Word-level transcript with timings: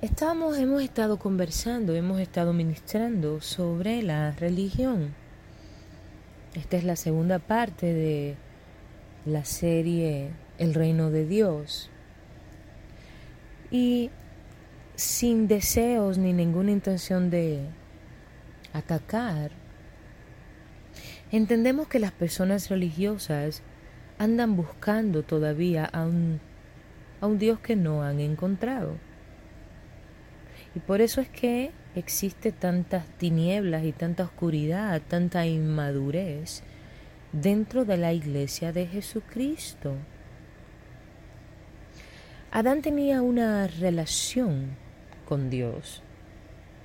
Estábamos, 0.00 0.56
hemos 0.58 0.80
estado 0.80 1.18
conversando, 1.18 1.92
hemos 1.92 2.20
estado 2.20 2.52
ministrando 2.52 3.40
sobre 3.40 4.00
la 4.00 4.30
religión. 4.30 5.12
Esta 6.54 6.76
es 6.76 6.84
la 6.84 6.94
segunda 6.94 7.40
parte 7.40 7.92
de 7.92 8.36
la 9.26 9.44
serie 9.44 10.30
El 10.56 10.74
reino 10.74 11.10
de 11.10 11.26
Dios. 11.26 11.90
Y 13.72 14.10
sin 14.94 15.48
deseos 15.48 16.16
ni 16.16 16.32
ninguna 16.32 16.70
intención 16.70 17.28
de 17.28 17.62
atacar, 18.72 19.50
entendemos 21.32 21.88
que 21.88 21.98
las 21.98 22.12
personas 22.12 22.68
religiosas 22.68 23.64
andan 24.16 24.54
buscando 24.54 25.24
todavía 25.24 25.86
a 25.86 26.06
un, 26.06 26.38
a 27.20 27.26
un 27.26 27.40
Dios 27.40 27.58
que 27.58 27.74
no 27.74 28.04
han 28.04 28.20
encontrado. 28.20 29.07
Y 30.78 30.80
por 30.80 31.00
eso 31.00 31.20
es 31.20 31.28
que 31.28 31.72
existe 31.96 32.52
tantas 32.52 33.04
tinieblas 33.18 33.82
y 33.84 33.90
tanta 33.90 34.22
oscuridad, 34.22 35.02
tanta 35.08 35.44
inmadurez 35.44 36.62
dentro 37.32 37.84
de 37.84 37.96
la 37.96 38.12
iglesia 38.12 38.72
de 38.72 38.86
Jesucristo. 38.86 39.94
Adán 42.52 42.80
tenía 42.80 43.22
una 43.22 43.66
relación 43.66 44.76
con 45.26 45.50
Dios. 45.50 46.04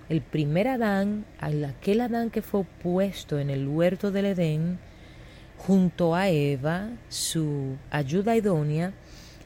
El 0.10 0.22
primer 0.24 0.70
Adán, 0.70 1.26
aquel 1.40 2.02
Adán 2.02 2.32
que 2.32 2.42
fue 2.42 2.64
puesto 2.64 3.38
en 3.38 3.52
el 3.52 3.68
huerto 3.68 4.12
del 4.12 4.26
Edén, 4.26 4.80
junto 5.60 6.16
a 6.16 6.30
Eva, 6.30 6.90
su 7.10 7.78
ayuda 7.92 8.36
idónea, 8.36 8.92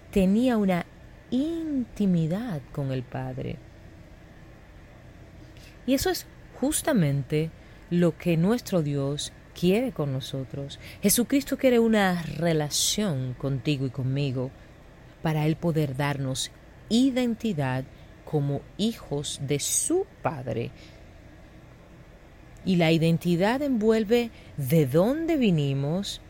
tenía 0.09 0.55
una 0.55 0.85
intimidad 1.31 2.61
con 2.71 2.93
el 2.93 3.03
Padre. 3.03 3.66
Y 5.87 5.95
eso 5.95 6.11
es 6.11 6.27
justamente 6.59 7.49
lo 7.89 8.15
que 8.17 8.37
nuestro 8.37 8.83
Dios 8.83 9.31
quiere 9.59 9.91
con 9.91 10.13
nosotros. 10.13 10.79
Jesucristo 11.01 11.57
quiere 11.57 11.79
una 11.79 12.21
relación 12.21 13.33
contigo 13.33 13.87
y 13.87 13.89
conmigo 13.89 14.51
para 15.23 15.47
Él 15.47 15.55
poder 15.55 15.95
darnos 15.95 16.51
identidad 16.89 17.85
como 18.25 18.61
hijos 18.77 19.39
de 19.41 19.59
su 19.59 20.05
Padre. 20.21 20.71
Y 22.65 22.75
la 22.75 22.91
identidad 22.91 23.61
envuelve 23.61 24.29
de 24.57 24.85
dónde 24.85 25.37
vinimos, 25.37 26.21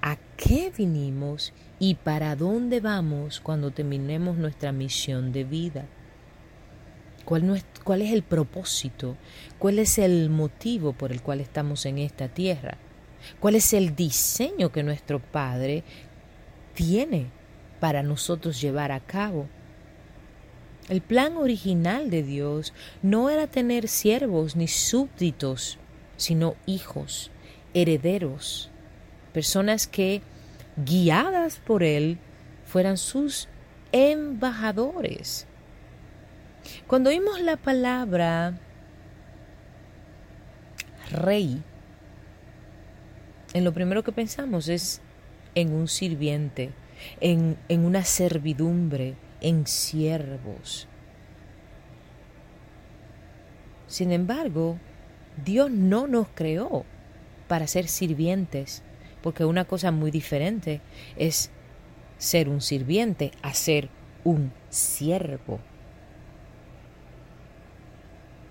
a 0.00 0.16
qué 0.36 0.72
vinimos 0.76 1.52
y 1.78 1.96
para 1.96 2.36
dónde 2.36 2.80
vamos 2.80 3.40
cuando 3.40 3.70
terminemos 3.70 4.38
nuestra 4.38 4.72
misión 4.72 5.32
de 5.32 5.44
vida. 5.44 5.84
¿Cuál, 7.24 7.62
¿Cuál, 7.84 8.02
es 8.02 8.12
el 8.12 8.22
propósito? 8.22 9.16
¿Cuál 9.58 9.78
es 9.78 9.98
el 9.98 10.28
motivo 10.28 10.92
por 10.92 11.10
el 11.10 11.22
cual 11.22 11.40
estamos 11.40 11.86
en 11.86 11.98
esta 11.98 12.28
tierra? 12.28 12.76
¿Cuál 13.40 13.54
es 13.54 13.72
el 13.72 13.96
diseño 13.96 14.70
que 14.70 14.82
nuestro 14.82 15.20
Padre 15.20 15.84
tiene 16.74 17.26
para 17.80 18.02
nosotros 18.02 18.60
llevar 18.60 18.92
a 18.92 19.00
cabo? 19.00 19.48
El 20.90 21.00
plan 21.00 21.38
original 21.38 22.10
de 22.10 22.22
Dios 22.22 22.74
no 23.02 23.30
era 23.30 23.46
tener 23.46 23.88
siervos 23.88 24.54
ni 24.54 24.68
súbditos, 24.68 25.78
sino 26.18 26.56
hijos, 26.66 27.30
herederos, 27.72 28.70
personas 29.32 29.86
que, 29.86 30.20
guiadas 30.76 31.56
por 31.56 31.82
Él, 31.82 32.18
fueran 32.66 32.98
sus 32.98 33.48
embajadores 33.92 35.46
cuando 36.86 37.10
oímos 37.10 37.40
la 37.40 37.56
palabra 37.56 38.58
rey, 41.10 41.62
en 43.52 43.64
lo 43.64 43.72
primero 43.72 44.02
que 44.02 44.12
pensamos 44.12 44.68
es 44.68 45.00
en 45.54 45.72
un 45.72 45.88
sirviente, 45.88 46.72
en, 47.20 47.56
en 47.68 47.84
una 47.84 48.04
servidumbre, 48.04 49.14
en 49.40 49.66
siervos. 49.66 50.88
Sin 53.86 54.10
embargo, 54.10 54.78
Dios 55.44 55.70
no 55.70 56.06
nos 56.06 56.28
creó 56.34 56.84
para 57.48 57.66
ser 57.66 57.86
sirvientes, 57.86 58.82
porque 59.22 59.44
una 59.44 59.64
cosa 59.64 59.92
muy 59.92 60.10
diferente 60.10 60.80
es 61.16 61.50
ser 62.18 62.48
un 62.48 62.60
sirviente 62.60 63.32
a 63.42 63.54
ser 63.54 63.88
un 64.24 64.52
siervo. 64.70 65.60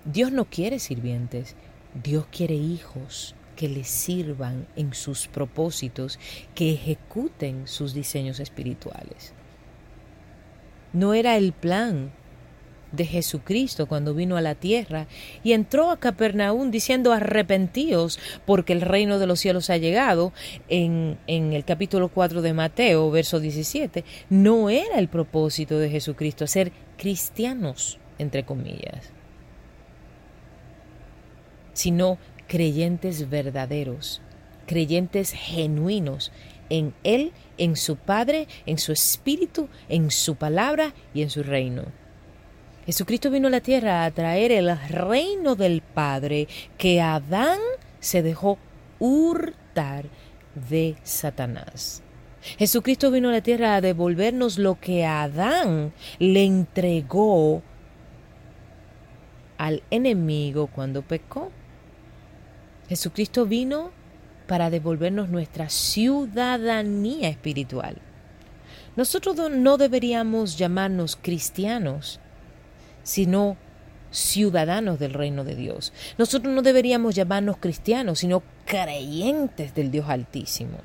Dios 0.04 0.32
no 0.32 0.44
quiere 0.44 0.78
sirvientes, 0.80 1.56
Dios 2.02 2.26
quiere 2.30 2.54
hijos 2.54 3.34
que 3.56 3.68
le 3.68 3.84
sirvan 3.84 4.66
en 4.76 4.92
sus 4.92 5.28
propósitos, 5.28 6.18
que 6.54 6.72
ejecuten 6.72 7.66
sus 7.66 7.94
diseños 7.94 8.38
espirituales. 8.38 9.32
No 10.92 11.14
era 11.14 11.38
el 11.38 11.52
plan 11.54 12.12
de 12.92 13.06
Jesucristo 13.06 13.86
cuando 13.86 14.14
vino 14.14 14.36
a 14.36 14.42
la 14.42 14.54
tierra 14.54 15.08
y 15.42 15.52
entró 15.52 15.90
a 15.90 15.98
Capernaum 15.98 16.70
diciendo 16.70 17.12
arrepentíos 17.12 18.20
porque 18.44 18.74
el 18.74 18.82
reino 18.82 19.18
de 19.18 19.26
los 19.26 19.40
cielos 19.40 19.70
ha 19.70 19.78
llegado 19.78 20.32
en, 20.68 21.18
en 21.26 21.54
el 21.54 21.64
capítulo 21.64 22.10
4 22.10 22.42
de 22.42 22.52
Mateo, 22.52 23.10
verso 23.10 23.40
17. 23.40 24.04
No 24.28 24.68
era 24.68 24.98
el 24.98 25.08
propósito 25.08 25.78
de 25.78 25.88
Jesucristo 25.88 26.46
ser 26.46 26.72
cristianos, 26.98 27.98
entre 28.18 28.44
comillas 28.44 29.14
sino 31.74 32.18
creyentes 32.48 33.28
verdaderos, 33.28 34.22
creyentes 34.66 35.32
genuinos 35.32 36.32
en 36.70 36.94
Él, 37.04 37.32
en 37.58 37.76
su 37.76 37.96
Padre, 37.96 38.48
en 38.66 38.78
su 38.78 38.92
Espíritu, 38.92 39.68
en 39.88 40.10
su 40.10 40.36
palabra 40.36 40.94
y 41.12 41.22
en 41.22 41.30
su 41.30 41.42
reino. 41.42 41.84
Jesucristo 42.86 43.30
vino 43.30 43.48
a 43.48 43.50
la 43.50 43.60
tierra 43.60 44.04
a 44.04 44.10
traer 44.10 44.52
el 44.52 44.76
reino 44.88 45.54
del 45.56 45.82
Padre 45.82 46.48
que 46.76 47.00
Adán 47.00 47.58
se 48.00 48.22
dejó 48.22 48.58
hurtar 48.98 50.06
de 50.68 50.96
Satanás. 51.02 52.02
Jesucristo 52.58 53.10
vino 53.10 53.30
a 53.30 53.32
la 53.32 53.40
tierra 53.40 53.74
a 53.74 53.80
devolvernos 53.80 54.58
lo 54.58 54.78
que 54.78 55.06
Adán 55.06 55.94
le 56.18 56.44
entregó 56.44 57.62
al 59.56 59.82
enemigo 59.90 60.66
cuando 60.66 61.00
pecó. 61.00 61.50
Jesucristo 62.88 63.46
vino 63.46 63.90
para 64.46 64.70
devolvernos 64.70 65.28
nuestra 65.28 65.68
ciudadanía 65.68 67.28
espiritual. 67.28 67.96
Nosotros 68.96 69.50
no 69.50 69.76
deberíamos 69.78 70.56
llamarnos 70.56 71.18
cristianos, 71.20 72.20
sino 73.02 73.56
ciudadanos 74.10 74.98
del 74.98 75.12
reino 75.12 75.44
de 75.44 75.56
Dios. 75.56 75.92
Nosotros 76.18 76.54
no 76.54 76.62
deberíamos 76.62 77.14
llamarnos 77.14 77.56
cristianos, 77.58 78.20
sino 78.20 78.42
creyentes 78.64 79.74
del 79.74 79.90
Dios 79.90 80.08
Altísimo. 80.08 80.78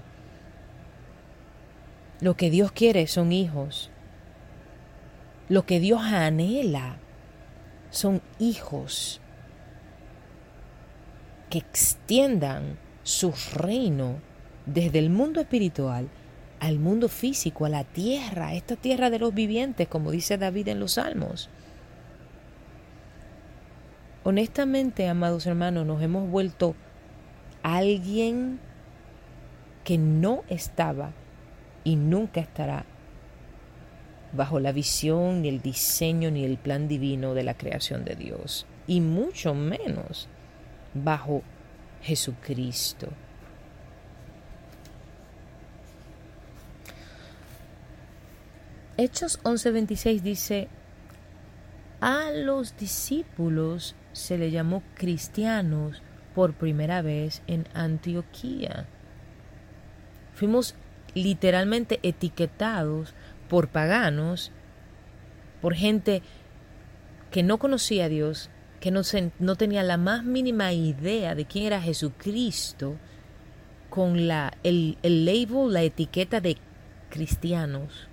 Lo 2.21 2.35
que 2.35 2.49
Dios 2.49 2.71
quiere 2.71 3.05
son 3.07 3.31
hijos. 3.31 3.91
Lo 5.47 5.65
que 5.65 5.79
Dios 5.79 6.01
anhela 6.01 6.97
son 7.91 8.21
hijos 8.39 9.21
que 11.49 11.59
extiendan 11.59 12.77
su 13.03 13.33
reino 13.53 14.17
desde 14.65 14.99
el 14.99 15.09
mundo 15.09 15.41
espiritual 15.41 16.07
al 16.59 16.77
mundo 16.77 17.07
físico, 17.07 17.65
a 17.65 17.69
la 17.69 17.83
tierra, 17.83 18.47
a 18.47 18.53
esta 18.53 18.75
tierra 18.75 19.09
de 19.09 19.19
los 19.19 19.33
vivientes, 19.33 19.87
como 19.87 20.11
dice 20.11 20.37
David 20.37 20.67
en 20.67 20.79
los 20.79 20.93
Salmos. 20.93 21.49
Honestamente, 24.23 25.07
amados 25.07 25.45
hermanos, 25.45 25.85
nos 25.85 26.01
hemos 26.01 26.29
vuelto 26.29 26.75
alguien 27.63 28.59
que 29.83 29.97
no 29.97 30.43
estaba 30.49 31.13
y 31.83 31.95
nunca 31.95 32.41
estará 32.41 32.85
bajo 34.33 34.59
la 34.59 34.71
visión, 34.71 35.41
ni 35.41 35.47
el 35.47 35.61
diseño, 35.61 36.29
ni 36.29 36.43
el 36.43 36.57
plan 36.57 36.87
divino 36.87 37.33
de 37.33 37.43
la 37.43 37.55
creación 37.55 38.05
de 38.05 38.15
Dios, 38.15 38.67
y 38.85 39.01
mucho 39.01 39.55
menos 39.55 40.27
bajo 40.93 41.43
Jesucristo. 42.01 43.09
Hechos 48.97 49.39
11:26 49.43 50.21
dice, 50.21 50.67
a 52.01 52.31
los 52.31 52.77
discípulos 52.77 53.95
se 54.13 54.37
le 54.37 54.51
llamó 54.51 54.83
cristianos 54.95 56.01
por 56.35 56.53
primera 56.53 57.01
vez 57.01 57.41
en 57.47 57.65
Antioquía. 57.73 58.87
Fuimos 60.33 60.75
literalmente 61.13 61.99
etiquetados 62.03 63.13
por 63.49 63.67
paganos, 63.67 64.51
por 65.61 65.73
gente 65.73 66.21
que 67.31 67.43
no 67.43 67.57
conocía 67.57 68.05
a 68.05 68.09
Dios, 68.09 68.49
que 68.79 68.91
no, 68.91 69.01
no 69.39 69.55
tenía 69.55 69.83
la 69.83 69.97
más 69.97 70.23
mínima 70.23 70.71
idea 70.73 71.35
de 71.35 71.45
quién 71.45 71.65
era 71.65 71.81
Jesucristo, 71.81 72.97
con 73.89 74.27
la, 74.27 74.53
el, 74.63 74.97
el 75.01 75.25
label, 75.25 75.73
la 75.73 75.81
etiqueta 75.81 76.39
de 76.41 76.57
cristianos. 77.09 78.07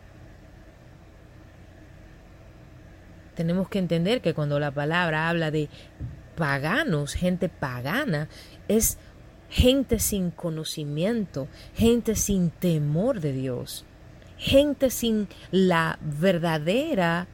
Tenemos 3.34 3.68
que 3.68 3.78
entender 3.78 4.22
que 4.22 4.32
cuando 4.32 4.58
la 4.58 4.70
palabra 4.70 5.28
habla 5.28 5.50
de 5.50 5.68
paganos, 6.36 7.12
gente 7.12 7.48
pagana, 7.48 8.28
es 8.66 8.98
gente 9.50 9.98
sin 9.98 10.30
conocimiento, 10.30 11.46
gente 11.74 12.16
sin 12.16 12.50
temor 12.50 13.20
de 13.20 13.32
Dios, 13.32 13.84
gente 14.38 14.90
sin 14.90 15.28
la 15.50 15.98
verdadera 16.00 17.28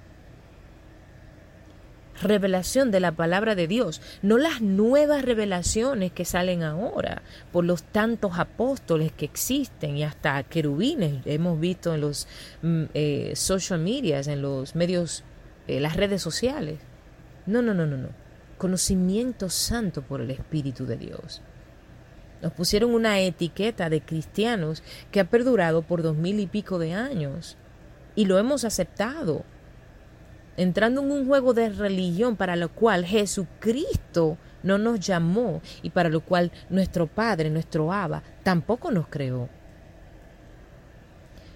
revelación 2.22 2.90
de 2.90 3.00
la 3.00 3.12
palabra 3.12 3.54
de 3.54 3.66
Dios, 3.66 4.00
no 4.22 4.38
las 4.38 4.60
nuevas 4.60 5.22
revelaciones 5.22 6.12
que 6.12 6.24
salen 6.24 6.62
ahora 6.62 7.22
por 7.52 7.64
los 7.64 7.82
tantos 7.82 8.38
apóstoles 8.38 9.12
que 9.12 9.24
existen 9.24 9.96
y 9.96 10.04
hasta 10.04 10.42
querubines 10.44 11.26
hemos 11.26 11.58
visto 11.60 11.94
en 11.94 12.00
los 12.00 12.26
mm, 12.62 12.84
eh, 12.94 13.32
social 13.34 13.80
medias, 13.80 14.26
en 14.28 14.42
los 14.42 14.74
medios, 14.74 15.24
eh, 15.66 15.80
las 15.80 15.96
redes 15.96 16.22
sociales. 16.22 16.78
No, 17.46 17.62
no, 17.62 17.74
no, 17.74 17.86
no, 17.86 17.96
no. 17.96 18.08
Conocimiento 18.58 19.50
santo 19.50 20.02
por 20.02 20.20
el 20.20 20.30
Espíritu 20.30 20.86
de 20.86 20.96
Dios. 20.96 21.42
Nos 22.40 22.52
pusieron 22.52 22.92
una 22.92 23.20
etiqueta 23.20 23.88
de 23.88 24.00
cristianos 24.00 24.82
que 25.10 25.20
ha 25.20 25.30
perdurado 25.30 25.82
por 25.82 26.02
dos 26.02 26.16
mil 26.16 26.40
y 26.40 26.46
pico 26.46 26.78
de 26.78 26.92
años 26.92 27.56
y 28.14 28.24
lo 28.24 28.38
hemos 28.38 28.64
aceptado 28.64 29.44
entrando 30.56 31.02
en 31.02 31.10
un 31.10 31.26
juego 31.26 31.54
de 31.54 31.70
religión 31.70 32.36
para 32.36 32.56
lo 32.56 32.70
cual 32.70 33.04
Jesucristo 33.04 34.36
no 34.62 34.78
nos 34.78 35.00
llamó 35.00 35.60
y 35.82 35.90
para 35.90 36.08
lo 36.08 36.20
cual 36.20 36.52
nuestro 36.70 37.06
Padre, 37.06 37.50
nuestro 37.50 37.92
Abba, 37.92 38.22
tampoco 38.42 38.90
nos 38.90 39.08
creó. 39.08 39.48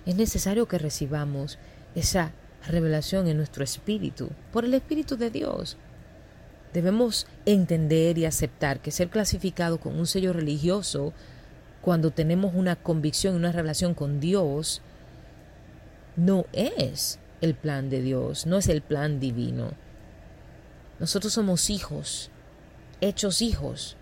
Es 0.05 0.17
necesario 0.17 0.67
que 0.67 0.79
recibamos 0.79 1.59
esa 1.95 2.33
revelación 2.67 3.27
en 3.29 3.37
nuestro 3.37 3.65
espíritu, 3.65 4.31
por 4.53 4.65
el 4.65 4.75
Espíritu 4.75 5.17
de 5.17 5.31
Dios. 5.31 5.77
Debemos 6.73 7.27
entender 7.45 8.19
y 8.19 8.25
aceptar 8.25 8.81
que 8.81 8.91
ser 8.91 9.09
clasificado 9.09 9.79
con 9.79 9.99
un 9.99 10.07
sello 10.07 10.33
religioso 10.33 11.13
cuando 11.81 12.11
tenemos 12.11 12.55
una 12.55 12.77
convicción, 12.77 13.37
una 13.37 13.53
relación 13.53 13.95
con 13.95 14.21
Dios, 14.21 14.83
no 16.17 16.47
es 16.53 17.19
el 17.41 17.55
plan 17.55 17.91
de 17.91 18.01
Dios, 18.01 18.47
no 18.47 18.59
es 18.59 18.69
el 18.69 18.83
plan 18.83 19.21
divino. 19.21 19.73
Nosotros 20.99 21.33
somos 21.33 21.71
hijos, 21.71 22.31
hechos 23.01 23.43
hijos 23.43 23.97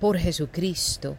por 0.00 0.18
Jesucristo. 0.18 1.16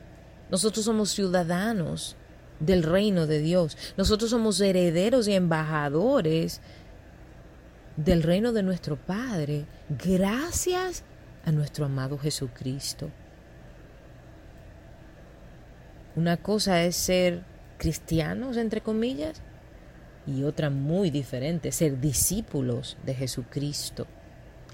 Nosotros 0.50 0.86
somos 0.86 1.12
ciudadanos 1.12 2.16
del 2.60 2.83
reino 2.83 3.27
de 3.27 3.39
Dios. 3.39 3.77
Nosotros 3.98 4.30
somos 4.30 4.60
herederos 4.62 5.27
y 5.27 5.33
embajadores 5.33 6.62
del 7.98 8.24
reino 8.24 8.54
de 8.54 8.63
nuestro 8.63 8.95
Padre, 8.95 9.66
gracias 9.89 11.04
a 11.45 11.51
nuestro 11.51 11.86
amado 11.86 12.18
Jesucristo. 12.18 13.10
Una 16.16 16.38
cosa 16.38 16.83
es 16.83 16.95
ser 16.95 17.44
cristianos, 17.77 18.57
entre 18.57 18.81
comillas, 18.81 19.42
y 20.25 20.44
otra 20.44 20.69
muy 20.69 21.10
diferente, 21.10 21.71
ser 21.71 22.00
discípulos 22.00 22.98
de 23.06 23.16
Jesucristo. 23.16 24.07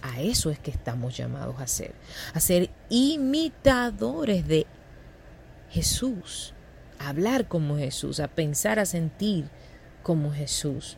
A 0.02 0.22
eso 0.22 0.50
es 0.52 0.60
que 0.60 0.72
estamos 0.72 1.18
llamados 1.18 1.60
a 1.60 1.68
ser, 1.68 1.94
a 2.34 2.40
ser 2.40 2.70
imitadores 2.90 4.48
de 4.48 4.68
Jesús, 5.70 6.54
a 7.00 7.10
hablar 7.10 7.48
como 7.48 7.78
Jesús, 7.78 8.20
a 8.20 8.28
pensar, 8.28 8.80
a 8.80 8.86
sentir 8.86 9.50
como 10.04 10.32
Jesús. 10.32 10.98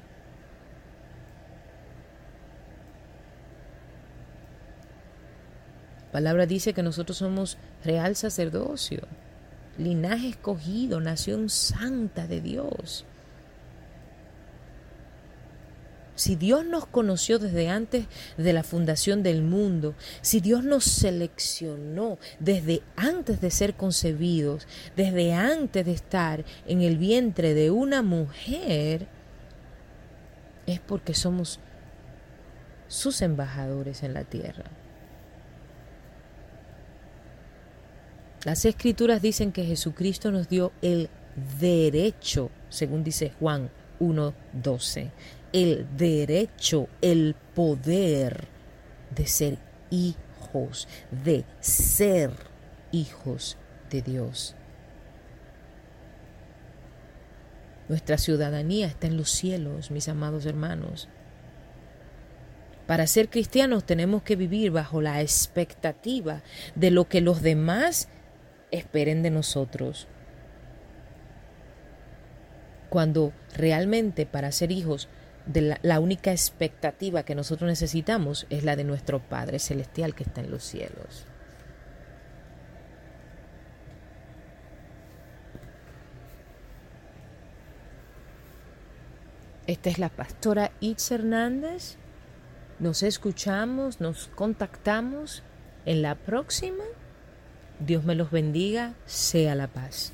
La 6.08 6.12
palabra 6.12 6.46
dice 6.46 6.74
que 6.74 6.84
nosotros 6.84 7.18
somos 7.18 7.58
real 7.84 8.16
sacerdocio, 8.16 9.04
linaje 9.78 10.30
escogido, 10.30 11.00
nación 11.00 11.50
santa 11.50 12.28
de 12.28 12.42
Dios. 12.42 13.06
Si 16.18 16.36
Dios 16.36 16.66
nos 16.66 16.88
conoció 16.88 17.40
desde 17.40 17.69
antes 17.69 18.08
de 18.38 18.52
la 18.52 18.64
fundación 18.64 19.24
del 19.24 19.44
mundo, 19.44 19.94
si 20.22 20.42
Dios 20.42 20.64
nos 20.64 20.84
seleccionó 20.84 22.18
desde 22.40 22.81
antes 22.96 23.40
de 23.40 23.52
ser 23.52 23.75
concebidos, 23.75 24.68
desde 24.96 25.34
antes 25.34 25.86
de 25.86 25.94
estar 25.94 26.44
en 26.66 26.81
el 26.81 26.98
vientre 26.98 27.54
de 27.54 27.69
una 27.72 28.02
mujer, 28.02 29.08
es 30.66 30.80
porque 30.80 31.14
somos 31.14 31.60
sus 32.88 33.22
embajadores 33.22 34.02
en 34.02 34.13
la 34.13 34.24
tierra. 34.24 34.66
Las 38.44 38.66
escrituras 38.66 39.22
dicen 39.22 39.52
que 39.52 39.66
Jesucristo 39.66 40.31
nos 40.31 40.50
dio 40.50 40.72
el 40.81 41.10
derecho, 41.60 42.50
según 42.70 43.04
dice 43.04 43.34
Juan 43.40 43.70
1.12, 44.00 45.12
el 45.54 45.88
derecho, 45.98 46.88
el 47.02 47.36
poder 47.56 48.48
de 49.16 49.26
ser 49.26 49.58
hijos, 49.90 50.88
de 51.24 51.46
ser 51.60 52.32
hijos 52.92 53.58
de 53.90 54.02
Dios. 54.02 54.56
Nuestra 57.90 58.18
ciudadanía 58.18 58.88
está 58.88 59.08
en 59.08 59.16
los 59.18 59.30
cielos, 59.30 59.92
mis 59.92 60.10
amados 60.10 60.46
hermanos. 60.46 61.08
Para 62.86 63.08
ser 63.08 63.30
cristianos 63.30 63.86
tenemos 63.86 64.24
que 64.24 64.36
vivir 64.36 64.72
bajo 64.72 65.02
la 65.02 65.22
expectativa 65.22 66.42
de 66.76 66.92
lo 66.92 67.08
que 67.08 67.22
los 67.22 67.42
demás 67.42 68.10
esperen 68.72 69.24
de 69.24 69.30
nosotros. 69.30 70.08
Cuando 72.90 73.34
realmente 73.54 74.26
para 74.26 74.52
ser 74.52 74.72
hijos 74.72 75.10
la, 75.54 76.00
única 76.00 76.32
expectativa 76.32 77.24
que 77.24 77.36
nosotros 77.36 77.70
necesitamos 77.70 78.46
es 78.50 78.63
la 78.63 78.75
de 78.75 78.84
nuestro 78.84 79.20
Padre 79.20 79.60
Celestial 79.60 80.13
que 80.13 80.24
está 80.24 80.42
en 80.42 80.51
los 80.51 80.63
cielos. 80.63 81.25
Esta 89.68 89.89
es 89.89 90.00
la 90.00 90.10
pastora 90.10 90.72
Itz 90.80 91.12
Hernández. 91.12 91.98
Nos 92.80 93.04
escuchamos, 93.04 94.00
nos 94.00 94.27
contactamos 94.30 95.44
en 95.86 96.01
la 96.01 96.16
próxima. 96.16 96.84
Dios 97.80 98.06
me 98.06 98.16
los 98.16 98.32
bendiga, 98.32 98.94
sea 99.06 99.56
la 99.56 99.68
paz. 99.68 100.13